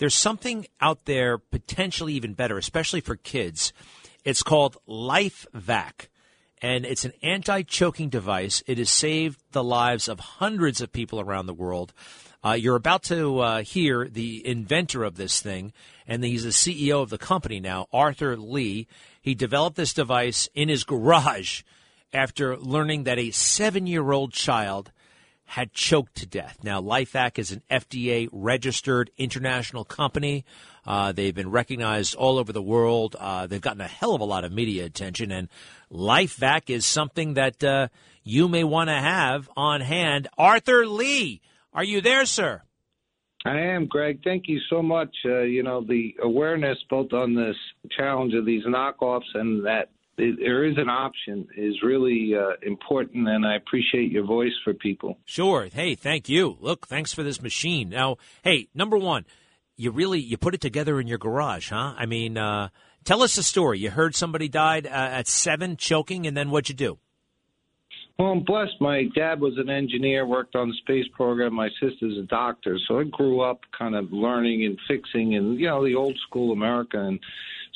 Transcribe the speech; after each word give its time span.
there's 0.00 0.14
something 0.14 0.66
out 0.80 1.04
there 1.04 1.36
potentially 1.36 2.14
even 2.14 2.32
better, 2.32 2.56
especially 2.56 3.02
for 3.02 3.16
kids. 3.16 3.74
It's 4.24 4.42
called 4.42 4.78
LifeVac, 4.88 6.08
and 6.62 6.86
it's 6.86 7.04
an 7.04 7.12
anti-choking 7.22 8.08
device. 8.08 8.62
It 8.66 8.78
has 8.78 8.88
saved 8.88 9.42
the 9.52 9.62
lives 9.62 10.08
of 10.08 10.18
hundreds 10.18 10.80
of 10.80 10.90
people 10.90 11.20
around 11.20 11.44
the 11.44 11.52
world. 11.52 11.92
Uh, 12.42 12.52
you're 12.52 12.76
about 12.76 13.02
to 13.04 13.40
uh, 13.40 13.62
hear 13.62 14.08
the 14.08 14.46
inventor 14.46 15.04
of 15.04 15.16
this 15.16 15.42
thing, 15.42 15.74
and 16.06 16.24
he's 16.24 16.44
the 16.44 16.48
CEO 16.48 17.02
of 17.02 17.10
the 17.10 17.18
company 17.18 17.60
now, 17.60 17.86
Arthur 17.92 18.38
Lih. 18.38 18.86
He 19.20 19.34
developed 19.34 19.76
this 19.76 19.92
device 19.92 20.48
in 20.54 20.70
his 20.70 20.84
garage 20.84 21.60
after 22.10 22.56
learning 22.56 23.04
that 23.04 23.18
a 23.18 23.32
seven 23.32 23.86
year 23.86 24.12
old 24.12 24.32
child 24.32 24.92
had 25.50 25.72
choked 25.72 26.14
to 26.14 26.26
death. 26.26 26.58
Now, 26.62 26.80
LifeVac 26.80 27.36
is 27.36 27.50
an 27.50 27.60
FDA 27.68 28.28
registered 28.30 29.10
international 29.18 29.84
company. 29.84 30.44
Uh, 30.86 31.10
they've 31.10 31.34
been 31.34 31.50
recognized 31.50 32.14
all 32.14 32.38
over 32.38 32.52
the 32.52 32.62
world. 32.62 33.16
Uh, 33.18 33.48
they've 33.48 33.60
gotten 33.60 33.80
a 33.80 33.88
hell 33.88 34.14
of 34.14 34.20
a 34.20 34.24
lot 34.24 34.44
of 34.44 34.52
media 34.52 34.84
attention, 34.84 35.32
and 35.32 35.48
LifeVac 35.92 36.70
is 36.70 36.86
something 36.86 37.34
that 37.34 37.64
uh, 37.64 37.88
you 38.22 38.46
may 38.46 38.62
want 38.62 38.90
to 38.90 38.94
have 38.94 39.50
on 39.56 39.80
hand. 39.80 40.28
Arthur 40.38 40.86
Lih, 40.86 41.40
are 41.72 41.82
you 41.82 42.00
there, 42.00 42.24
sir? 42.26 42.62
I 43.44 43.58
am, 43.58 43.86
Greg. 43.86 44.20
Thank 44.22 44.44
you 44.46 44.60
so 44.70 44.80
much. 44.80 45.16
Uh, 45.24 45.40
you 45.40 45.64
know, 45.64 45.80
the 45.80 46.14
awareness 46.22 46.78
both 46.88 47.12
on 47.12 47.34
this 47.34 47.56
challenge 47.98 48.34
of 48.34 48.46
these 48.46 48.62
knockoffs 48.66 49.34
and 49.34 49.66
that 49.66 49.88
there 50.38 50.64
is 50.64 50.76
an 50.76 50.88
option 50.88 51.48
is 51.56 51.82
really 51.82 52.32
uh, 52.34 52.52
important, 52.62 53.28
and 53.28 53.46
I 53.46 53.56
appreciate 53.56 54.10
your 54.10 54.24
voice 54.24 54.52
for 54.64 54.74
people. 54.74 55.18
Sure. 55.24 55.68
Hey, 55.72 55.94
thank 55.94 56.28
you. 56.28 56.56
Look, 56.60 56.86
thanks 56.86 57.12
for 57.12 57.22
this 57.22 57.40
machine. 57.40 57.88
Now, 57.88 58.16
hey, 58.42 58.68
number 58.74 58.98
one, 58.98 59.24
you 59.76 59.90
really 59.90 60.20
you 60.20 60.36
put 60.36 60.54
it 60.54 60.60
together 60.60 61.00
in 61.00 61.06
your 61.06 61.18
garage, 61.18 61.70
huh? 61.70 61.94
I 61.96 62.06
mean, 62.06 62.36
uh, 62.36 62.68
tell 63.04 63.22
us 63.22 63.36
the 63.36 63.42
story. 63.42 63.78
You 63.78 63.90
heard 63.90 64.14
somebody 64.14 64.48
died 64.48 64.86
uh, 64.86 64.90
at 64.90 65.26
seven 65.26 65.76
choking, 65.76 66.26
and 66.26 66.36
then 66.36 66.50
what'd 66.50 66.68
you 66.68 66.74
do? 66.74 66.98
Well, 68.18 68.32
I'm 68.32 68.44
blessed. 68.44 68.74
My 68.80 69.04
dad 69.14 69.40
was 69.40 69.54
an 69.56 69.70
engineer, 69.70 70.26
worked 70.26 70.54
on 70.54 70.68
the 70.68 70.74
space 70.82 71.06
program. 71.14 71.54
My 71.54 71.70
sister's 71.80 72.18
a 72.18 72.26
doctor, 72.26 72.78
so 72.86 72.98
I 72.98 73.04
grew 73.04 73.40
up 73.40 73.60
kind 73.76 73.94
of 73.94 74.12
learning 74.12 74.66
and 74.66 74.78
fixing, 74.86 75.36
and 75.36 75.58
you 75.58 75.68
know, 75.68 75.82
the 75.82 75.94
old 75.94 76.18
school 76.28 76.52
America 76.52 76.98
and 76.98 77.18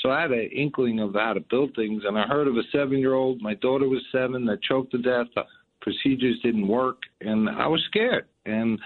so 0.04 0.10
I 0.10 0.20
had 0.22 0.32
an 0.32 0.50
inkling 0.54 1.00
of 1.00 1.14
how 1.14 1.32
to 1.32 1.40
build 1.40 1.74
things, 1.74 2.02
and 2.06 2.18
I 2.18 2.26
heard 2.26 2.46
of 2.46 2.56
a 2.56 2.62
seven-year-old. 2.72 3.40
My 3.40 3.54
daughter 3.54 3.88
was 3.88 4.02
seven 4.12 4.44
that 4.46 4.62
choked 4.62 4.90
to 4.90 4.98
death. 4.98 5.28
The 5.34 5.44
procedures 5.80 6.38
didn't 6.42 6.68
work, 6.68 6.98
and 7.22 7.48
I 7.48 7.66
was 7.66 7.82
scared. 7.88 8.26
And 8.44 8.78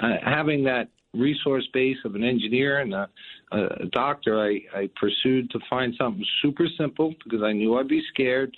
uh, 0.00 0.16
having 0.24 0.64
that 0.64 0.88
resource 1.14 1.66
base 1.72 1.96
of 2.04 2.16
an 2.16 2.24
engineer 2.24 2.80
and 2.80 2.92
a, 2.92 3.08
a 3.52 3.86
doctor, 3.92 4.40
I, 4.40 4.60
I 4.76 4.90
pursued 4.96 5.50
to 5.50 5.60
find 5.70 5.94
something 5.96 6.24
super 6.42 6.66
simple 6.76 7.14
because 7.22 7.42
I 7.42 7.52
knew 7.52 7.78
I'd 7.78 7.86
be 7.86 8.02
scared. 8.12 8.56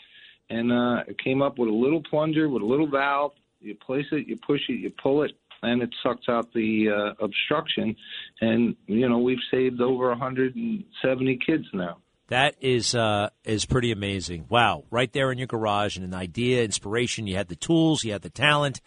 And 0.48 0.72
uh, 0.72 1.04
I 1.06 1.14
came 1.22 1.42
up 1.42 1.58
with 1.58 1.68
a 1.68 1.72
little 1.72 2.02
plunger 2.02 2.48
with 2.48 2.62
a 2.62 2.66
little 2.66 2.88
valve. 2.88 3.32
You 3.60 3.74
place 3.74 4.06
it, 4.10 4.26
you 4.26 4.38
push 4.38 4.62
it, 4.70 4.80
you 4.80 4.90
pull 5.02 5.22
it, 5.22 5.32
and 5.62 5.82
it 5.82 5.94
sucks 6.02 6.28
out 6.28 6.52
the 6.54 6.88
uh, 6.88 7.24
obstruction. 7.24 7.96
And 8.40 8.76
you 8.86 9.08
know 9.08 9.18
we've 9.18 9.38
saved 9.50 9.80
over 9.80 10.08
170 10.08 11.38
kids 11.44 11.64
now. 11.72 11.98
That 12.28 12.54
is 12.60 12.94
uh, 12.94 13.30
is 13.44 13.64
pretty 13.64 13.90
amazing. 13.90 14.46
Wow, 14.48 14.84
right 14.90 15.12
there 15.12 15.32
in 15.32 15.38
your 15.38 15.48
garage, 15.48 15.96
and 15.96 16.04
an 16.04 16.14
idea, 16.14 16.62
inspiration. 16.62 17.26
You 17.26 17.36
had 17.36 17.48
the 17.48 17.56
tools, 17.56 18.04
you 18.04 18.12
had 18.12 18.22
the 18.22 18.30
talent. 18.30 18.80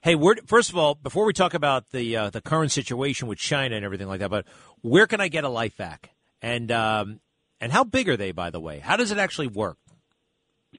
Hey, 0.00 0.14
where, 0.14 0.36
first 0.46 0.70
of 0.70 0.76
all, 0.76 0.94
before 0.94 1.26
we 1.26 1.32
talk 1.32 1.52
about 1.52 1.90
the 1.90 2.16
uh, 2.16 2.30
the 2.30 2.40
current 2.40 2.72
situation 2.72 3.28
with 3.28 3.38
China 3.38 3.76
and 3.76 3.84
everything 3.84 4.08
like 4.08 4.20
that, 4.20 4.30
but 4.30 4.46
where 4.80 5.06
can 5.06 5.20
I 5.20 5.28
get 5.28 5.44
a 5.44 5.48
LifeVac? 5.48 6.06
And 6.40 6.72
um, 6.72 7.20
and 7.60 7.72
how 7.72 7.84
big 7.84 8.08
are 8.08 8.16
they, 8.16 8.32
by 8.32 8.48
the 8.48 8.60
way? 8.60 8.78
How 8.78 8.96
does 8.96 9.10
it 9.10 9.18
actually 9.18 9.48
work? 9.48 9.76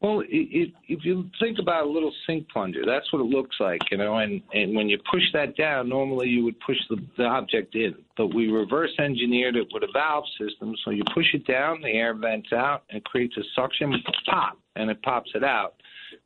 Well, 0.01 0.21
it, 0.21 0.71
if 0.87 1.03
you 1.03 1.29
think 1.39 1.57
about 1.59 1.85
a 1.85 1.89
little 1.89 2.13
sink 2.25 2.47
plunger, 2.49 2.85
that's 2.85 3.11
what 3.11 3.19
it 3.19 3.25
looks 3.25 3.57
like, 3.59 3.81
you 3.91 3.97
know. 3.97 4.17
And 4.17 4.41
and 4.53 4.75
when 4.75 4.87
you 4.87 4.97
push 5.11 5.23
that 5.33 5.57
down, 5.57 5.89
normally 5.89 6.29
you 6.29 6.43
would 6.45 6.59
push 6.59 6.77
the, 6.89 6.97
the 7.17 7.23
object 7.23 7.75
in, 7.75 7.95
but 8.15 8.33
we 8.33 8.47
reverse 8.47 8.91
engineered 8.99 9.55
it 9.55 9.67
with 9.73 9.83
a 9.83 9.91
valve 9.91 10.25
system. 10.39 10.75
So 10.85 10.91
you 10.91 11.03
push 11.13 11.33
it 11.33 11.45
down, 11.45 11.81
the 11.81 11.89
air 11.89 12.13
vents 12.13 12.53
out, 12.53 12.83
and 12.91 13.03
creates 13.03 13.35
a 13.37 13.43
suction 13.55 13.93
pop, 14.25 14.57
and 14.75 14.89
it 14.89 15.01
pops 15.01 15.31
it 15.33 15.43
out. 15.43 15.75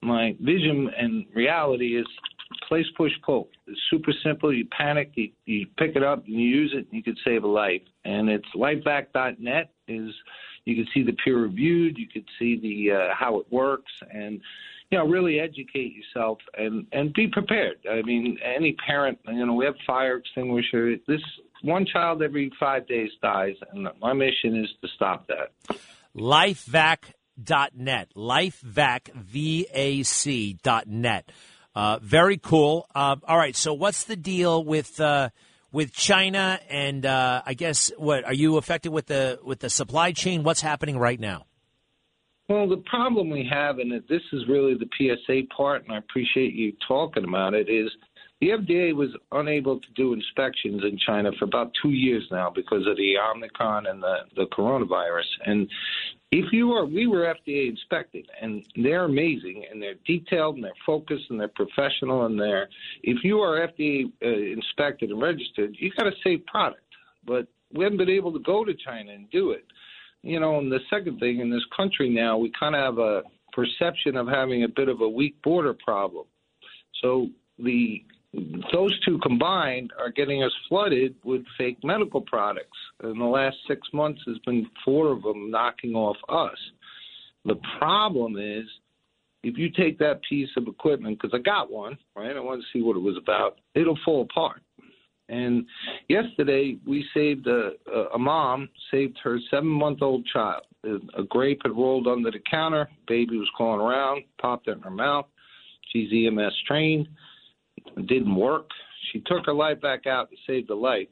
My 0.02 0.36
vision 0.42 0.92
and 0.98 1.26
reality 1.34 1.98
is 1.98 2.06
place, 2.68 2.86
push, 2.96 3.12
pull. 3.26 3.50
It's 3.68 3.80
super 3.90 4.12
simple. 4.24 4.54
You 4.54 4.68
panic, 4.78 5.12
you, 5.16 5.30
you 5.46 5.68
pick 5.78 5.96
it 5.96 6.04
up, 6.04 6.26
and 6.26 6.36
you 6.36 6.48
use 6.48 6.74
it, 6.74 6.86
and 6.86 6.88
you 6.92 7.04
could 7.04 7.18
save 7.26 7.44
a 7.44 7.48
life. 7.48 7.82
And 8.06 8.30
it's 8.30 8.48
lifevac.net 8.56 9.72
is 9.88 10.12
you 10.66 10.75
can 10.75 10.88
see 10.94 11.03
the 11.03 11.16
peer 11.24 11.38
reviewed, 11.38 11.97
you 11.97 12.07
can 12.07 12.25
see 12.40 12.59
the 12.59 12.96
uh, 12.96 13.13
how 13.18 13.40
it 13.40 13.46
works, 13.51 13.91
and 14.12 14.40
you 14.90 14.97
know 14.97 15.06
really 15.07 15.40
educate 15.40 15.94
yourself 15.94 16.38
and 16.57 16.85
and 16.91 17.13
be 17.13 17.28
prepared. 17.28 17.78
I 17.90 18.01
mean, 18.03 18.38
any 18.44 18.75
parent, 18.85 19.19
you 19.28 19.46
know, 19.46 19.53
we 19.53 19.66
have 19.66 19.75
fire 19.85 20.18
extinguisher. 20.18 20.96
This 21.07 21.22
one 21.63 21.85
child 21.85 22.22
every 22.22 22.51
five 22.59 22.88
days 22.88 23.09
dies, 23.22 23.56
and 23.72 23.88
my 24.01 24.13
mission 24.13 24.63
is 24.63 24.69
to 24.81 24.88
stop 24.96 25.28
that. 25.28 25.78
LifeVac.net, 26.16 28.09
LifeVac, 28.16 29.13
V-A-C 29.13 30.57
dot 30.62 30.88
net. 30.88 31.31
Uh, 31.75 31.97
very 32.01 32.38
cool. 32.38 32.85
Uh, 32.94 33.16
all 33.28 33.38
right, 33.38 33.56
so 33.56 33.74
what's 33.74 34.03
the 34.03 34.16
deal 34.16 34.63
with 34.63 35.00
uh, 35.00 35.30
with 35.74 35.92
China, 35.92 36.60
and 36.70 37.06
uh, 37.06 37.42
I 37.46 37.56
guess 37.56 37.92
what 37.98 38.24
are 38.24 38.34
you 38.34 38.56
affected 38.56 38.94
with 38.94 39.08
the 39.08 39.40
with 39.44 39.60
the 39.60 39.70
supply 39.70 40.14
chain? 40.14 40.44
What's 40.44 40.62
happening 40.62 40.98
right 40.98 41.20
now? 41.20 41.46
Well, 42.48 42.70
the 42.70 42.84
problem 42.86 43.30
we 43.30 43.50
have, 43.52 43.80
and 43.80 43.92
this 43.92 44.22
is 44.32 44.44
really 44.48 44.76
the 44.76 44.88
PSA 44.98 45.54
part, 45.56 45.84
and 45.84 45.94
I 45.94 45.98
appreciate 45.98 46.54
you 46.54 46.74
talking 46.88 47.24
about 47.24 47.54
it, 47.54 47.70
is 47.70 47.90
the 48.42 48.50
FDA 48.50 48.94
was 48.94 49.10
unable 49.32 49.80
to 49.80 49.88
do 49.96 50.14
inspections 50.14 50.84
in 50.84 50.98
China 50.98 51.32
for 51.40 51.46
about 51.46 51.72
two 51.82 51.92
years 51.92 52.24
now 52.30 52.52
because 52.54 52.86
of 52.86 52.98
the 52.98 53.16
Omicron 53.18 53.88
and 53.88 54.04
the, 54.04 54.16
the 54.36 54.46
coronavirus. 54.48 55.24
And 55.46 55.70
if 56.34 56.52
you 56.52 56.72
are, 56.72 56.86
we 56.86 57.06
were 57.06 57.32
FDA 57.46 57.70
inspected, 57.70 58.28
and 58.42 58.66
they're 58.76 59.06
amazing, 59.06 59.66
and 59.70 59.80
they're 59.80 59.96
detailed, 60.06 60.56
and 60.56 60.64
they're 60.64 60.72
focused, 60.84 61.26
and 61.30 61.40
they're 61.40 61.48
professional, 61.48 62.26
and 62.26 62.40
they're. 62.40 62.70
If 63.04 63.24
you 63.24 63.40
are 63.40 63.68
FDA 63.68 64.06
uh, 64.24 64.28
inspected 64.28 65.12
and 65.12 65.22
registered, 65.22 65.76
you 65.78 65.92
got 65.96 66.08
a 66.08 66.14
safe 66.24 66.44
product. 66.48 66.82
But 67.26 67.48
we 67.72 67.84
haven't 67.84 68.00
been 68.00 68.10
able 68.10 68.34
to 68.34 68.40
go 68.40 68.66
to 68.66 68.74
China 68.74 69.12
and 69.12 69.30
do 69.30 69.52
it. 69.52 69.66
You 70.24 70.40
know, 70.40 70.58
and 70.58 70.72
the 70.72 70.80
second 70.90 71.20
thing 71.20 71.40
in 71.40 71.52
this 71.52 71.66
country 71.76 72.10
now, 72.10 72.38
we 72.38 72.52
kind 72.60 72.76
of 72.76 72.82
have 72.82 72.98
a 72.98 73.22
perception 73.52 74.18
of 74.18 74.28
having 74.28 74.64
a 74.64 74.68
bit 74.68 74.90
of 74.90 75.02
a 75.02 75.08
weak 75.08 75.40
border 75.44 75.76
problem. 75.76 76.26
So 77.02 77.28
the 77.60 78.04
those 78.72 79.00
two 79.02 79.20
combined 79.20 79.92
are 80.00 80.10
getting 80.10 80.44
us 80.44 80.52
flooded 80.68 81.16
with 81.24 81.44
fake 81.58 81.78
medical 81.84 82.22
products. 82.22 82.78
In 83.04 83.20
the 83.20 83.26
last 83.26 83.58
six 83.68 83.88
months, 83.94 84.22
there's 84.26 84.40
been 84.40 84.66
four 84.84 85.12
of 85.12 85.22
them 85.22 85.52
knocking 85.52 85.94
off 85.94 86.18
us. 86.30 86.58
The 87.46 87.60
problem 87.78 88.38
is, 88.38 88.66
if 89.44 89.58
you 89.58 89.70
take 89.70 90.00
that 90.00 90.22
piece 90.28 90.50
of 90.58 90.68
equipment, 90.68 91.20
because 91.22 91.38
I 91.38 91.42
got 91.42 91.72
one, 91.72 91.98
right? 92.16 92.36
I 92.36 92.40
want 92.40 92.62
to 92.62 92.68
see 92.72 92.82
what 92.82 92.96
it 92.96 93.02
was 93.02 93.18
about. 93.18 93.60
It'll 93.76 94.00
fall 94.04 94.24
apart. 94.24 94.62
And 95.30 95.66
yesterday, 96.10 96.78
we 96.88 97.06
saved 97.14 97.48
a, 97.48 97.72
a 98.14 98.18
mom 98.18 98.70
saved 98.90 99.18
her 99.24 99.38
seven-month-old 99.52 100.26
child. 100.26 100.64
A 101.18 101.24
grape 101.24 101.62
had 101.64 101.72
rolled 101.72 102.08
under 102.08 102.32
the 102.32 102.40
counter. 102.50 102.90
Baby 103.08 103.38
was 103.38 103.50
crawling 103.56 103.82
around, 103.82 104.24
popped 104.42 104.68
it 104.68 104.72
in 104.72 104.80
her 104.82 104.90
mouth. 104.90 105.26
She's 105.92 106.10
EMS 106.12 106.54
trained 106.68 107.08
it 107.98 108.08
didn't 108.08 108.36
work. 108.36 108.70
She 109.12 109.20
took 109.22 109.46
her 109.46 109.54
LifeVac 109.54 110.08
out 110.08 110.30
and 110.30 110.40
saved 110.48 110.70
a 110.70 110.76
life. 110.76 111.08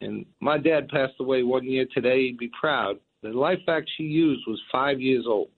And 0.00 0.24
my 0.40 0.58
dad 0.58 0.88
passed 0.88 1.14
away 1.20 1.42
one 1.42 1.64
year 1.64 1.86
today. 1.92 2.26
He'd 2.26 2.38
be 2.38 2.50
proud. 2.58 2.98
The 3.22 3.28
LifeVac 3.28 3.84
she 3.96 4.04
used 4.04 4.42
was 4.46 4.60
five 4.70 5.00
years 5.00 5.24
old. 5.26 5.48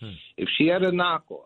Hmm. 0.00 0.12
If 0.36 0.48
she 0.56 0.66
had 0.66 0.82
a 0.82 0.90
knockoff 0.90 1.44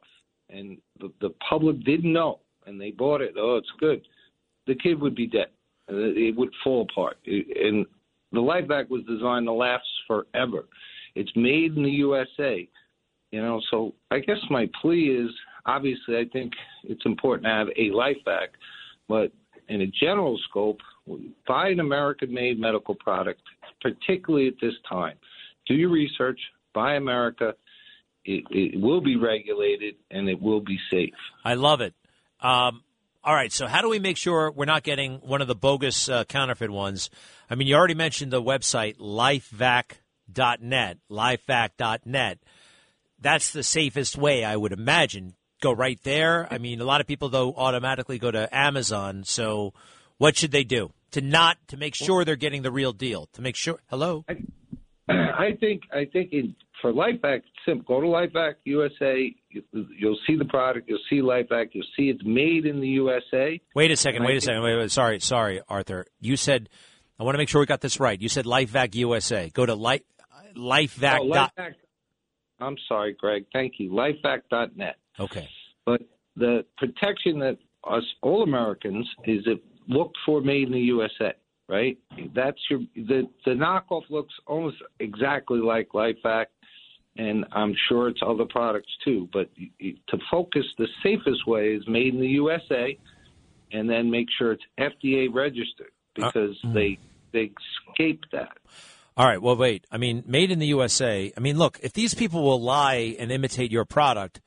and 0.49 0.79
the, 1.01 1.13
the 1.21 1.31
public 1.49 1.85
didn't 1.85 2.13
know 2.13 2.41
and 2.67 2.81
they 2.81 2.93
bought 2.93 3.21
it, 3.21 3.35
oh, 3.37 3.57
it's 3.57 3.73
good, 3.81 4.03
the 4.67 4.75
kid 4.77 5.01
would 5.01 5.15
be 5.15 5.27
dead. 5.27 5.49
It 5.89 6.37
would 6.37 6.51
fall 6.65 6.87
apart. 6.91 7.19
And 7.27 7.87
the 8.33 8.41
LifeVac 8.41 8.91
was 8.91 9.03
designed 9.09 9.47
to 9.47 9.53
last 9.53 9.87
forever. 10.07 10.67
It's 11.15 11.31
made 11.37 11.77
in 11.77 11.83
the 11.83 11.91
USA. 11.91 12.69
You 13.31 13.43
know, 13.43 13.61
so 13.71 13.95
I 14.11 14.21
guess 14.21 14.39
my 14.51 14.69
plea 14.81 15.09
is 15.09 15.31
obviously, 15.67 16.17
I 16.17 16.25
think 16.33 16.55
it's 16.85 17.05
important 17.05 17.45
to 17.45 17.51
have 17.51 17.69
a 17.77 17.91
life 17.91 18.17
LifeVac, 18.27 18.49
but 19.09 19.33
in 19.69 19.83
a 19.83 19.87
general 19.87 20.39
scope, 20.49 20.81
buy 21.47 21.69
an 21.69 21.79
American 21.81 22.33
made 22.33 22.59
medical 22.59 22.95
product, 22.95 23.43
particularly 23.81 24.49
at 24.49 24.55
this 24.61 24.75
time. 24.89 25.17
Do 25.67 25.75
your 25.75 25.91
research, 25.91 26.41
buy 26.73 26.95
America. 26.95 27.55
It, 28.25 28.45
it 28.51 28.81
will 28.81 29.01
be 29.01 29.17
regulated 29.17 29.97
and 30.11 30.29
it 30.29 30.41
will 30.41 30.61
be 30.61 30.79
safe. 30.91 31.15
I 31.45 31.55
love 31.55 31.81
it. 31.81 31.95
Um, 32.41 32.83
all 33.25 33.35
right. 33.35 33.53
So 33.53 33.67
how 33.67 33.83
do 33.83 33.89
we 33.89 33.99
make 33.99 34.17
sure 34.17 34.49
we're 34.51 34.67
not 34.67 34.85
getting 34.85 35.17
one 35.17 35.43
of 35.43 35.49
the 35.49 35.55
bogus 35.55 36.09
uh, 36.09 36.25
counterfeit 36.25 36.71
ones? 36.71 37.11
I 37.51 37.57
mean, 37.57 37.69
you 37.69 37.75
already 37.75 37.95
mentioned 37.95 38.33
the 38.33 38.43
website 38.43 38.97
lifevac.net, 38.99 40.99
lifevac.net. 41.11 42.39
That's 43.19 43.51
the 43.51 43.63
safest 43.63 44.17
way, 44.17 44.45
I 44.45 44.57
would 44.57 44.73
imagine. 44.73 45.35
Go 45.67 45.73
right 45.73 46.01
there. 46.05 46.47
I 46.49 46.59
mean, 46.59 46.81
a 46.81 46.85
lot 46.85 47.01
of 47.01 47.09
people 47.09 47.29
though 47.29 47.53
automatically 47.53 48.21
go 48.21 48.31
to 48.31 48.49
Amazon. 48.57 49.25
So, 49.25 49.75
what 50.17 50.37
should 50.37 50.53
they 50.53 50.63
do 50.63 50.93
to 51.11 51.21
not 51.21 51.57
to 51.67 51.77
make 51.77 51.97
sure 51.97 52.25
they're 52.25 52.37
getting 52.37 52.63
the 52.63 52.71
real 52.71 52.93
deal? 52.93 53.29
To 53.33 53.43
make 53.43 53.57
sure. 53.57 53.81
Hello. 53.91 54.25
I, 54.29 54.35
I 55.13 55.57
think 55.59 55.83
I 55.93 56.05
think 56.05 56.33
in, 56.33 56.55
for 56.81 56.93
LifeVac, 56.93 57.43
simple. 57.67 57.83
Go 57.85 58.01
to 58.01 58.07
LifeVac 58.07 58.55
USA. 58.63 59.35
You, 59.51 59.63
will 59.73 60.17
see 60.25 60.37
the 60.37 60.45
product. 60.45 60.89
You'll 60.89 61.01
see 61.11 61.21
LifeVac. 61.21 61.71
You'll 61.73 61.85
see 61.97 62.11
it's 62.11 62.25
made 62.25 62.65
in 62.65 62.81
the 62.81 62.87
USA. 62.87 63.61
Wait 63.75 63.91
a 63.91 63.97
second. 63.97 64.23
Wait 64.23 64.37
a 64.37 64.41
second. 64.41 64.63
Wait, 64.63 64.77
wait, 64.77 64.93
sorry, 64.93 65.19
sorry, 65.19 65.63
Arthur. 65.69 66.07
You 66.21 66.37
said 66.37 66.69
I 67.19 67.25
want 67.25 67.35
to 67.35 67.39
make 67.39 67.49
sure 67.49 67.61
we 67.61 67.67
got 67.67 67.81
this 67.81 67.99
right. 67.99 68.23
You 68.23 68.29
said 68.29 68.45
LifeVac 68.45 68.95
USA. 68.95 69.51
Go 69.53 69.67
to 69.67 69.75
life, 69.75 70.03
LifeVac. 70.57 71.19
Oh, 71.23 71.25
LifeVac. 71.25 71.75
I'm 72.61 72.77
sorry, 72.89 73.17
Greg. 73.19 73.47
Thank 73.53 73.75
you. 73.79 73.91
LifeVac.net. 73.91 74.95
Okay. 75.19 75.49
But 75.87 76.03
the 76.37 76.67
protection 76.77 77.39
that 77.39 77.57
us 77.89 78.05
all 78.23 78.43
Americans 78.43 79.09
is 79.25 79.45
it 79.47 79.63
look 79.89 80.13
for 80.27 80.41
made 80.41 80.65
in 80.65 80.73
the 80.73 80.81
USA, 80.81 81.33
right? 81.69 81.97
That's 82.35 82.59
your 82.69 82.81
the 82.95 83.29
the 83.45 83.53
knockoff 83.53 84.03
looks 84.11 84.35
almost 84.47 84.77
exactly 85.01 85.61
like 85.61 85.89
LifeVac, 85.95 86.47
and 87.17 87.47
I'm 87.53 87.75
sure 87.89 88.09
it's 88.09 88.21
other 88.27 88.45
products 88.45 88.91
too. 89.05 89.29
But 89.33 89.49
to 89.57 90.19
focus, 90.31 90.65
the 90.77 90.89
safest 91.03 91.47
way 91.47 91.75
is 91.75 91.87
made 91.89 92.15
in 92.15 92.21
the 92.21 92.29
USA, 92.29 92.99
and 93.73 93.89
then 93.89 94.11
make 94.11 94.27
sure 94.37 94.53
it's 94.53 94.65
FDA 94.79 95.33
registered 95.33 95.93
uh, 96.21 96.27
because 96.27 96.57
uh, 96.65 96.73
they 96.75 96.99
they 97.33 97.53
escape 97.91 98.25
that. 98.33 98.59
All 99.17 99.27
right. 99.27 99.41
Well, 99.41 99.57
wait. 99.57 99.87
I 99.91 99.97
mean, 99.97 100.25
made 100.27 100.51
in 100.51 100.59
the 100.59 100.67
USA. 100.67 101.33
I 101.35 101.41
mean, 101.41 101.57
look, 101.57 101.79
if 101.83 101.95
these 101.95 102.15
people 102.15 102.43
will 102.43 102.61
lie 102.61 103.17
and 103.19 103.33
imitate 103.33 103.73
your 103.73 103.87
product, 103.87 104.41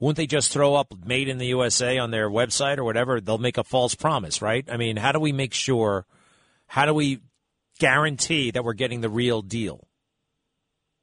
won't 0.00 0.16
they 0.16 0.26
just 0.26 0.52
throw 0.52 0.74
up 0.74 0.94
made 1.04 1.28
in 1.28 1.38
the 1.38 1.46
USA 1.46 1.98
on 1.98 2.10
their 2.10 2.30
website 2.30 2.78
or 2.78 2.84
whatever? 2.84 3.20
They'll 3.20 3.38
make 3.38 3.58
a 3.58 3.64
false 3.64 3.94
promise, 3.94 4.40
right? 4.40 4.64
I 4.70 4.76
mean, 4.76 4.96
how 4.96 5.12
do 5.12 5.20
we 5.20 5.32
make 5.32 5.54
sure, 5.54 6.06
how 6.66 6.86
do 6.86 6.94
we 6.94 7.20
guarantee 7.78 8.50
that 8.52 8.64
we're 8.64 8.74
getting 8.74 9.00
the 9.00 9.08
real 9.08 9.42
deal? 9.42 9.86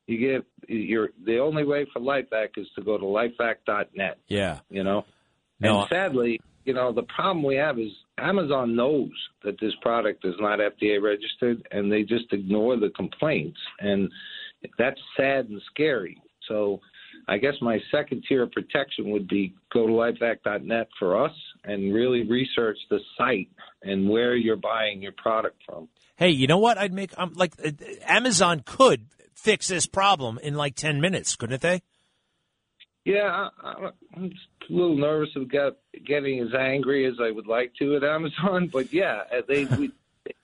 You 0.07 0.17
get 0.19 0.69
your 0.69 1.09
the 1.23 1.39
only 1.39 1.63
way 1.63 1.87
for 1.91 1.99
LifeVac 1.99 2.49
is 2.57 2.67
to 2.75 2.83
go 2.83 2.97
to 2.97 3.03
lifevac.net. 3.03 4.19
Yeah. 4.27 4.59
You 4.69 4.83
know? 4.83 5.05
No, 5.59 5.81
and 5.81 5.89
sadly, 5.89 6.39
you 6.63 6.73
know, 6.73 6.91
the 6.91 7.03
problem 7.03 7.43
we 7.43 7.55
have 7.55 7.79
is 7.79 7.91
Amazon 8.17 8.75
knows 8.75 9.11
that 9.43 9.59
this 9.59 9.73
product 9.81 10.25
is 10.25 10.35
not 10.39 10.59
FDA 10.59 11.01
registered 11.01 11.67
and 11.71 11.91
they 11.91 12.03
just 12.03 12.31
ignore 12.31 12.77
the 12.77 12.89
complaints. 12.89 13.59
And 13.79 14.11
that's 14.77 14.99
sad 15.17 15.49
and 15.49 15.61
scary. 15.71 16.17
So 16.47 16.81
I 17.27 17.37
guess 17.37 17.53
my 17.61 17.79
second 17.91 18.23
tier 18.27 18.43
of 18.43 18.51
protection 18.51 19.09
would 19.11 19.27
be 19.27 19.55
go 19.73 19.87
to 19.87 19.93
lifevac.net 19.93 20.87
for 20.99 21.23
us 21.23 21.33
and 21.63 21.93
really 21.93 22.23
research 22.27 22.77
the 22.89 22.99
site 23.17 23.49
and 23.81 24.09
where 24.09 24.35
you're 24.35 24.55
buying 24.55 25.01
your 25.01 25.13
product 25.13 25.61
from. 25.65 25.87
Hey, 26.17 26.29
you 26.29 26.47
know 26.47 26.59
what? 26.59 26.77
I'd 26.77 26.93
make 26.93 27.11
um, 27.17 27.33
like 27.35 27.53
uh, 27.63 27.71
Amazon 28.05 28.61
could 28.65 29.07
fix 29.33 29.67
this 29.67 29.85
problem 29.85 30.39
in 30.41 30.55
like 30.55 30.75
10 30.75 31.01
minutes, 31.01 31.35
couldn't 31.35 31.61
they? 31.61 31.81
Yeah, 33.03 33.49
I, 33.63 33.91
am 34.15 34.31
a 34.69 34.73
little 34.73 34.97
nervous 34.97 35.29
of 35.35 35.49
get, 35.49 35.73
getting 36.05 36.39
as 36.39 36.53
angry 36.57 37.05
as 37.05 37.13
I 37.21 37.29
would 37.29 37.45
like 37.45 37.73
to 37.79 37.95
at 37.95 38.03
Amazon, 38.03 38.67
but 38.73 38.91
yeah, 38.91 39.21
they 39.47 39.65
we, 39.65 39.91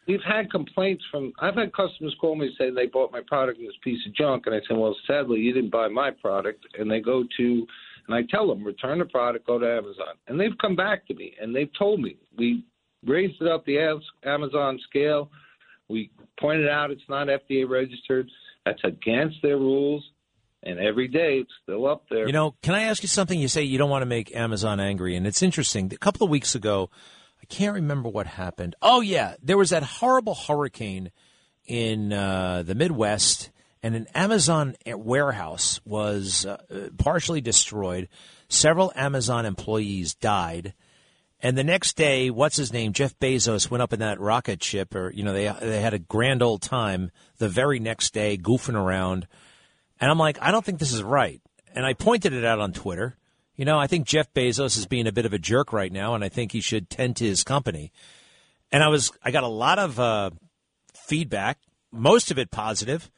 we've 0.08 0.24
had 0.28 0.52
complaints 0.52 1.04
from. 1.12 1.34
I've 1.40 1.56
had 1.56 1.74
customers 1.74 2.16
call 2.20 2.36
me 2.36 2.54
saying 2.58 2.76
they 2.76 2.88
bought 2.88 3.12
my 3.12 3.22
product 3.26 3.60
in 3.60 3.66
this 3.66 3.76
piece 3.84 4.00
of 4.06 4.14
junk, 4.16 4.44
and 4.46 4.56
I 4.56 4.60
said, 4.68 4.78
well, 4.78 4.96
sadly, 5.08 5.40
you 5.40 5.54
didn't 5.54 5.72
buy 5.72 5.88
my 5.88 6.12
product, 6.12 6.66
and 6.78 6.90
they 6.90 7.00
go 7.00 7.24
to. 7.38 7.68
And 8.08 8.16
I 8.16 8.24
tell 8.32 8.48
them, 8.48 8.64
return 8.64 8.98
the 8.98 9.06
product, 9.06 9.46
go 9.46 9.60
to 9.60 9.66
Amazon. 9.66 10.16
And 10.28 10.40
they've 10.40 10.58
come 10.60 10.76
back 10.76 11.08
to 11.08 11.14
me 11.14 11.36
and 11.40 11.56
they've 11.56 11.70
told 11.78 12.02
me 12.02 12.18
we 12.36 12.66
raised 13.06 13.40
it 13.40 13.48
up 13.48 13.64
the 13.66 14.00
Amazon 14.26 14.80
scale. 14.90 15.30
We 15.88 16.10
pointed 16.40 16.68
out 16.68 16.90
it's 16.90 17.02
not 17.08 17.28
FDA 17.28 17.70
registered. 17.70 18.28
That's 18.66 18.82
against 18.84 19.38
their 19.44 19.58
rules 19.58 20.04
and 20.64 20.80
every 20.80 21.08
day 21.08 21.40
it's 21.42 21.52
still 21.64 21.88
up 21.88 22.04
there. 22.10 22.28
You 22.28 22.34
know, 22.34 22.56
can 22.62 22.76
I 22.76 22.84
ask 22.84 23.02
you 23.02 23.08
something? 23.08 23.40
You 23.40 23.48
say 23.48 23.64
you 23.64 23.78
don't 23.78 23.90
want 23.90 24.04
to 24.04 24.08
make 24.08 24.36
Amazon 24.36 24.80
angry, 24.80 25.16
and 25.16 25.26
it's 25.26 25.42
interesting. 25.42 25.92
A 25.94 25.98
couple 25.98 26.24
of 26.24 26.30
weeks 26.30 26.56
ago, 26.56 26.90
I 27.42 27.46
can't 27.46 27.74
remember 27.74 28.10
what 28.10 28.28
happened. 28.28 28.76
Oh 28.82 29.02
yeah, 29.02 29.36
there 29.42 29.58
was 29.58 29.72
that 29.72 29.84
horrible 29.84 30.36
hurricane 30.36 31.12
in 31.66 32.14
uh, 32.14 32.64
the 32.64 32.76
Midwest, 32.76 33.50
and 33.82 33.96
an 33.96 34.08
Amazon 34.14 34.76
warehouse 34.86 35.80
was 35.86 36.46
uh, 36.46 36.90
partially 36.98 37.42
destroyed. 37.42 38.08
Several 38.48 38.92
Amazon 38.96 39.46
employees 39.46 40.14
died. 40.14 40.74
And 41.44 41.58
the 41.58 41.64
next 41.64 41.98
day, 41.98 42.30
what's 42.30 42.58
his 42.58 42.72
name? 42.72 42.94
Jeff 42.94 43.18
Bezos 43.18 43.72
went 43.72 43.82
up 43.82 43.94
in 43.94 44.00
that 44.00 44.20
rocket 44.20 44.64
ship, 44.64 44.94
or 44.94 45.12
you 45.12 45.24
know, 45.24 45.34
they 45.34 45.52
they 45.66 45.82
had 45.82 45.96
a 45.96 46.00
grand 46.00 46.44
old 46.44 46.62
time. 46.62 47.10
The 47.38 47.50
very 47.50 47.80
next 47.80 48.14
day, 48.14 48.38
goofing 48.38 48.76
around, 48.76 49.28
and 50.00 50.12
I'm 50.12 50.20
like, 50.20 50.38
I 50.42 50.52
don't 50.52 50.64
think 50.64 50.78
this 50.78 50.94
is 50.94 51.02
right. 51.02 51.42
And 51.74 51.86
I 51.86 51.94
pointed 51.94 52.34
it 52.34 52.46
out 52.46 52.60
on 52.60 52.74
Twitter. 52.74 53.16
You 53.56 53.66
know, 53.66 53.78
I 53.78 53.88
think 53.88 54.08
Jeff 54.08 54.34
Bezos 54.34 54.78
is 54.78 54.86
being 54.86 55.08
a 55.08 55.12
bit 55.12 55.26
of 55.26 55.34
a 55.34 55.40
jerk 55.40 55.74
right 55.74 55.92
now, 55.92 56.16
and 56.16 56.24
I 56.24 56.30
think 56.30 56.52
he 56.52 56.62
should 56.62 56.90
tend 56.90 57.18
to 57.18 57.26
his 57.26 57.44
company. 57.44 57.92
And 58.72 58.84
I 58.84 58.88
was, 58.88 59.12
I 59.24 59.32
got 59.32 59.44
a 59.44 59.48
lot 59.48 59.78
of 59.78 60.00
uh, 60.00 60.32
feedback, 60.94 61.60
most 61.92 62.32
of 62.32 62.40
it 62.40 62.52
positive. 62.52 63.12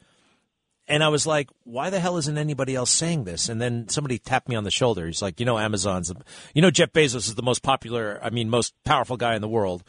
And 0.88 1.04
I 1.04 1.08
was 1.08 1.26
like, 1.26 1.50
why 1.64 1.90
the 1.90 2.00
hell 2.00 2.18
isn't 2.18 2.38
anybody 2.38 2.76
else 2.76 2.92
saying 2.92 3.24
this? 3.24 3.48
And 3.48 3.62
then 3.62 3.88
somebody 3.88 4.20
tapped 4.20 4.50
me 4.50 4.56
on 4.56 4.66
the 4.66 4.72
shoulder. 4.72 5.06
He's 5.06 5.22
like, 5.22 5.40
you 5.40 5.46
know, 5.46 5.58
Amazon's, 5.58 6.12
you 6.54 6.62
know, 6.62 6.72
Jeff 6.72 6.92
Bezos 6.92 7.28
is 7.28 7.36
the 7.36 7.42
most 7.42 7.64
popular, 7.64 8.20
I 8.22 8.30
mean, 8.30 8.50
most 8.50 8.74
powerful 8.84 9.16
guy 9.16 9.36
in 9.36 9.42
the 9.42 9.48
world, 9.48 9.84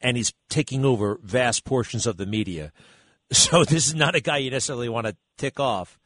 and 0.00 0.16
he's 0.16 0.34
taking 0.50 0.84
over 0.84 1.18
vast 1.22 1.64
portions 1.64 2.06
of 2.06 2.16
the 2.16 2.26
media. 2.26 2.72
So 3.32 3.64
this 3.64 3.86
is 3.86 3.94
not 3.94 4.14
a 4.14 4.20
guy 4.20 4.36
you 4.36 4.50
necessarily 4.50 4.90
want 4.90 5.06
to 5.06 5.16
tick 5.38 5.58
off. 5.58 5.98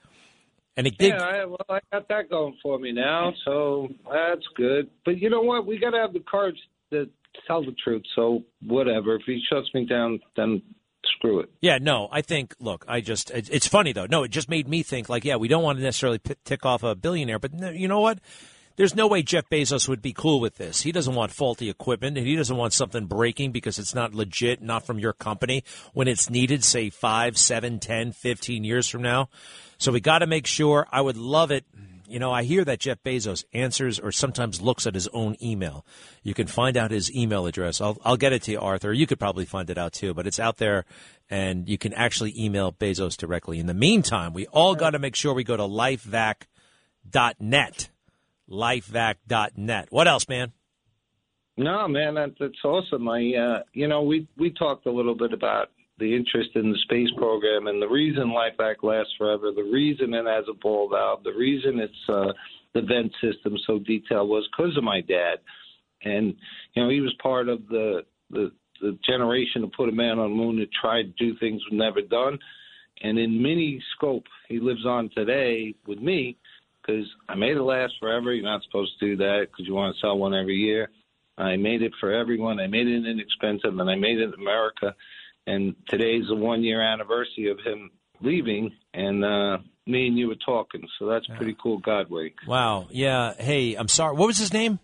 And 0.79 0.87
it 0.87 0.97
did. 0.97 1.09
Yeah, 1.09 1.23
I, 1.23 1.45
well, 1.45 1.59
I 1.69 1.81
got 1.93 2.09
that 2.09 2.31
going 2.31 2.57
for 2.63 2.79
me 2.79 2.93
now, 2.93 3.35
so 3.45 3.89
that's 4.11 4.47
good. 4.55 4.89
But 5.05 5.19
you 5.19 5.29
know 5.29 5.43
what? 5.43 5.67
We 5.67 5.77
got 5.79 5.91
to 5.91 5.99
have 5.99 6.13
the 6.13 6.21
courage 6.21 6.57
to 6.93 7.11
tell 7.49 7.63
the 7.65 7.75
truth. 7.83 8.05
So 8.15 8.45
whatever. 8.65 9.17
If 9.17 9.23
he 9.27 9.43
shuts 9.53 9.69
me 9.75 9.87
down, 9.87 10.21
then 10.37 10.63
screw 11.17 11.41
it. 11.41 11.51
Yeah, 11.61 11.79
no, 11.81 12.09
I 12.13 12.23
think, 12.23 12.55
look, 12.61 12.85
I 12.87 13.01
just, 13.01 13.33
it's 13.33 13.67
funny 13.67 13.93
though. 13.93 14.07
No, 14.07 14.23
it 14.23 14.31
just 14.31 14.49
made 14.49 14.69
me 14.69 14.85
think, 14.85 15.09
like, 15.09 15.25
yeah, 15.25 15.35
we 15.35 15.49
don't 15.49 15.65
want 15.65 15.79
to 15.79 15.85
necessarily 15.85 16.21
tick 16.45 16.65
off 16.65 16.85
a 16.85 16.95
billionaire, 16.95 17.41
but 17.41 17.53
you 17.75 17.89
know 17.89 18.01
what? 18.01 18.21
There's 18.77 18.95
no 18.95 19.09
way 19.09 19.23
Jeff 19.23 19.51
Bezos 19.51 19.89
would 19.89 20.01
be 20.01 20.13
cool 20.13 20.39
with 20.39 20.55
this. 20.59 20.83
He 20.83 20.93
doesn't 20.93 21.17
want 21.17 21.33
faulty 21.33 21.69
equipment 21.69 22.17
and 22.17 22.25
he 22.25 22.37
doesn't 22.37 22.57
want 22.57 22.73
something 22.73 23.07
breaking 23.07 23.51
because 23.51 23.81
it's 23.81 23.97
not 23.97 24.15
legit, 24.15 24.63
not 24.63 24.87
from 24.87 25.01
your 25.01 25.13
company 25.13 25.65
when 25.93 26.07
it's 26.07 26.31
needed, 26.31 26.63
say, 26.63 26.89
five, 26.89 27.37
seven, 27.37 27.81
ten, 27.81 28.13
fifteen 28.13 28.63
years 28.63 28.89
from 28.89 29.03
now. 29.03 29.29
So 29.79 29.93
we 29.93 30.01
got 30.01 30.19
to 30.19 30.27
make 30.27 30.47
sure. 30.47 30.87
I 30.91 31.01
would 31.01 31.17
love 31.17 31.51
it. 31.51 31.65
You 32.09 32.19
know, 32.19 32.33
I 32.33 32.43
hear 32.43 32.65
that 32.65 32.81
Jeff 32.81 33.03
Bezos 33.03 33.45
answers 33.53 34.01
or 34.01 34.13
sometimes 34.13 34.63
looks 34.63 34.87
at 34.87 34.95
his 34.95 35.09
own 35.09 35.37
email. 35.43 35.85
You 36.23 36.33
can 36.33 36.47
find 36.47 36.77
out 36.77 36.91
his 36.91 37.15
email 37.15 37.47
address. 37.47 37.83
I'll, 37.83 37.99
I'll 38.03 38.17
get 38.17 38.33
it 38.33 38.43
to 38.45 38.53
you, 38.53 38.61
Arthur. 38.61 38.95
You 38.95 39.07
could 39.07 39.21
probably 39.21 39.45
find 39.45 39.69
it 39.69 39.77
out 39.77 39.93
too, 39.93 40.15
but 40.15 40.27
it's 40.27 40.41
out 40.41 40.57
there 40.57 40.87
and 41.29 41.69
you 41.69 41.77
can 41.77 41.93
actually 41.93 42.33
email 42.37 42.73
Bezos 42.73 43.17
directly. 43.17 43.59
In 43.59 43.67
the 43.67 43.75
meantime, 43.75 44.33
we 44.33 44.47
all 44.47 44.75
got 44.75 44.91
to 44.91 44.99
make 44.99 45.15
sure 45.15 45.35
we 45.35 45.45
go 45.45 45.57
to 45.57 45.65
lifevac.net. 45.65 47.91
Lifevac.net. 48.51 49.87
What 49.91 50.09
else, 50.09 50.29
man? 50.29 50.53
No, 51.59 51.89
man, 51.89 52.15
that, 52.15 52.35
that's 52.41 52.65
awesome. 52.65 53.09
I, 53.09 53.35
uh, 53.35 53.63
you 53.75 53.89
know, 53.89 54.03
we 54.03 54.29
we 54.39 54.51
talked 54.51 54.87
a 54.87 54.93
little 54.93 55.17
bit 55.17 55.33
about 55.33 55.71
the 55.99 56.15
interest 56.15 56.51
in 56.55 56.71
the 56.71 56.79
space 56.83 57.11
program 57.17 57.67
and 57.67 57.83
the 57.83 57.89
reason 57.89 58.33
LifeVac 58.35 58.77
lasts 58.83 59.13
forever, 59.19 59.51
the 59.55 59.63
reason 59.63 60.15
it 60.15 60.27
has 60.27 60.45
a 60.49 60.55
ball 60.55 60.89
valve, 60.89 61.25
the 61.25 61.33
reason 61.33 61.79
it's 61.81 62.09
uh, 62.09 62.33
the 62.75 62.83
vent 62.83 63.13
system 63.21 63.57
so 63.67 63.79
detailed 63.81 64.29
was 64.29 64.49
because 64.57 64.77
of 64.77 64.85
my 64.85 65.01
dad. 65.01 65.39
And, 66.05 66.35
you 66.75 66.83
know, 66.83 66.89
he 66.89 67.01
was 67.01 67.15
part 67.21 67.49
of 67.49 67.67
the, 67.69 68.03
the, 68.31 68.53
the 68.81 68.97
generation 69.05 69.63
to 69.63 69.69
put 69.69 69.89
a 69.89 69.93
man 69.93 70.19
on 70.19 70.31
the 70.31 70.37
moon 70.37 70.59
that 70.61 70.69
tried 70.81 71.03
to 71.03 71.25
do 71.25 71.39
things 71.39 71.61
never 71.73 72.01
done. 72.01 72.39
And 73.03 73.19
in 73.19 73.43
mini 73.43 73.83
scope, 73.97 74.25
he 74.49 74.61
lives 74.61 74.87
on 74.87 75.11
today 75.15 75.75
with 75.87 75.99
me 75.99 76.37
because 76.81 77.07
I 77.29 77.35
made 77.35 77.57
it 77.57 77.63
last 77.63 77.95
forever. 77.99 78.33
You're 78.33 78.45
not 78.45 78.63
supposed 78.65 78.93
to 78.99 79.07
do 79.07 79.17
that 79.17 79.47
because 79.51 79.67
you 79.67 79.75
want 79.75 79.95
to 79.95 80.01
sell 80.01 80.19
one 80.19 80.35
every 80.35 80.57
year. 80.57 80.91
I 81.37 81.57
made 81.57 81.83
it 81.83 81.93
for 82.01 82.13
everyone. 82.13 82.59
I 82.59 82.67
made 82.67 82.89
it 82.89 83.07
inexpensive, 83.07 83.79
and 83.79 83.89
I 83.89 83.95
made 83.95 84.19
it 84.19 84.35
in 84.35 84.35
America 84.35 84.95
and 85.49 85.75
today's 85.89 86.25
the 86.29 86.35
one 86.37 86.63
year 86.63 86.81
anniversary 86.83 87.51
of 87.51 87.59
him 87.65 87.91
leaving, 88.21 88.73
and 88.95 89.25
uh, 89.25 89.59
me 89.87 90.07
and 90.09 90.19
you 90.19 90.29
were 90.29 90.35
talking, 90.45 90.83
so 90.99 91.07
that's 91.07 91.27
pretty 91.37 91.57
cool. 91.63 91.79
God 91.79 92.11
wink. 92.11 92.35
Wow. 92.47 92.89
Yeah. 92.91 93.35
Hey, 93.39 93.75
I'm 93.75 93.89
sorry. 93.89 94.15
What 94.17 94.27
was 94.27 94.39
his 94.39 94.53
name? 94.53 94.79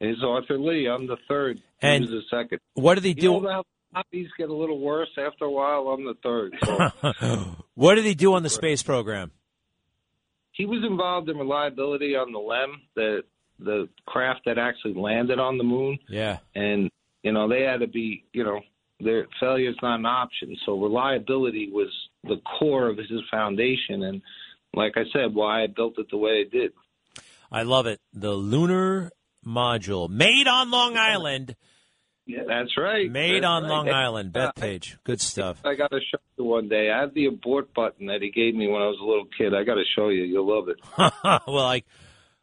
Is 0.00 0.16
Arthur 0.24 0.58
Lih. 0.58 0.88
I'm 0.88 1.06
the 1.06 1.16
third. 1.26 1.60
And 1.82 2.04
he 2.04 2.10
was 2.14 2.24
the 2.30 2.36
second. 2.36 2.60
What 2.74 2.94
did 2.94 3.04
he 3.04 3.10
You 3.10 3.14
do? 3.14 3.40
know 3.40 3.48
how 3.50 3.64
hobbies 3.92 4.28
get 4.38 4.48
a 4.48 4.54
little 4.54 4.78
worse 4.80 5.08
after 5.18 5.44
a 5.46 5.50
while? 5.50 5.88
I'm 5.88 6.04
the 6.04 6.14
third. 6.22 6.54
So. 7.20 7.56
what 7.74 7.94
did 7.96 8.04
he 8.04 8.14
do 8.14 8.34
on 8.34 8.42
the 8.42 8.48
space 8.50 8.82
program? 8.82 9.30
he 10.52 10.66
was 10.66 10.84
involved 10.84 11.28
in 11.28 11.36
reliability 11.38 12.16
on 12.16 12.32
the 12.32 12.38
LEM, 12.38 12.80
the 12.96 13.22
the 13.60 13.88
craft 14.06 14.40
that 14.46 14.58
actually 14.58 14.94
landed 14.94 15.38
on 15.40 15.56
the 15.58 15.64
moon, 15.64 15.98
Yeah. 16.08 16.38
and 16.54 16.90
you 17.22 17.32
know 17.32 17.48
they 17.48 17.62
had 17.62 17.80
to 17.80 17.86
be, 17.88 18.24
you 18.32 18.42
know, 18.44 18.60
their 19.00 19.26
failure 19.40 19.70
is 19.70 19.76
not 19.82 19.98
an 20.00 20.06
option. 20.06 20.56
So 20.66 20.78
reliability 20.80 21.70
was 21.72 21.88
the 22.24 22.36
core 22.58 22.88
of 22.88 22.96
his 22.98 23.10
foundation, 23.30 24.02
and 24.02 24.22
like 24.74 24.92
I 24.96 25.02
said, 25.12 25.34
why 25.34 25.62
I 25.62 25.66
built 25.68 25.98
it 25.98 26.06
the 26.10 26.16
way 26.18 26.44
I 26.46 26.50
did. 26.50 26.72
I 27.50 27.62
love 27.62 27.86
it. 27.86 28.00
The 28.12 28.32
lunar 28.32 29.10
module 29.46 30.08
made 30.10 30.46
on 30.46 30.70
Long 30.70 30.96
Island. 30.96 31.56
Yeah, 32.26 32.42
that's 32.46 32.76
right. 32.76 33.10
Made 33.10 33.42
That's 33.42 33.46
on 33.46 33.62
right. 33.62 33.68
Long 33.70 33.88
Island. 33.88 34.34
Bethpage. 34.34 34.96
Good 35.02 35.18
stuff. 35.18 35.62
I 35.64 35.74
got 35.76 35.90
to 35.92 35.98
show 35.98 36.18
you 36.36 36.44
one 36.44 36.68
day. 36.68 36.90
I 36.90 37.00
have 37.00 37.14
the 37.14 37.24
abort 37.24 37.72
button 37.72 38.08
that 38.08 38.20
he 38.20 38.30
gave 38.30 38.54
me 38.54 38.66
when 38.68 38.82
I 38.82 38.86
was 38.86 38.98
a 39.00 39.04
little 39.04 39.24
kid. 39.38 39.54
I 39.54 39.64
got 39.64 39.76
to 39.76 39.84
show 39.96 40.10
you. 40.10 40.24
You'll 40.24 40.46
love 40.46 40.68
it. 40.68 40.76
well, 41.46 41.64
I 41.64 41.84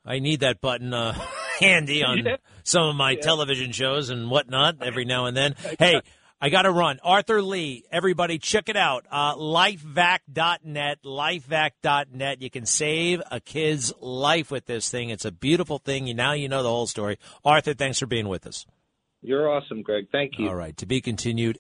I 0.04 0.18
need 0.18 0.40
that 0.40 0.60
button 0.60 0.92
uh, 0.92 1.14
handy 1.60 2.04
on 2.04 2.26
Yeah. 2.26 2.38
some 2.64 2.90
of 2.90 2.96
my 2.96 3.14
television 3.14 3.72
shows 3.74 4.10
and 4.10 4.32
whatnot 4.32 4.82
every 4.82 5.06
now 5.06 5.26
and 5.28 5.38
then. 5.38 5.54
Hey, 5.78 6.02
I 6.46 6.50
got 6.50 6.62
to 6.62 6.72
run. 6.72 7.00
Arthur 7.04 7.42
Lih, 7.42 7.82
everybody, 7.92 8.38
check 8.38 8.70
it 8.70 8.78
out. 8.78 9.08
Uh, 9.10 9.34
lifevac.net, 9.34 11.00
lifevac.net. 11.04 12.42
You 12.44 12.50
can 12.52 12.68
save 12.68 13.24
a 13.32 13.40
kid's 13.40 13.92
life 14.00 14.52
with 14.52 14.68
this 14.68 14.88
thing. 14.88 15.10
It's 15.10 15.26
a 15.26 15.32
beautiful 15.32 15.80
thing. 15.80 16.06
You 16.06 16.14
Now 16.14 16.34
you 16.34 16.48
know 16.48 16.62
the 16.62 16.70
whole 16.70 16.86
story. 16.86 17.18
Arthur, 17.44 17.74
thanks 17.74 17.98
for 17.98 18.06
being 18.06 18.28
with 18.28 18.46
us. 18.46 18.68
You're 19.24 19.50
awesome, 19.50 19.82
Greg. 19.82 20.06
Thank 20.12 20.34
you. 20.38 20.48
All 20.48 20.54
right, 20.54 20.78
to 20.78 20.86
be 20.86 21.02
continued. 21.02 21.54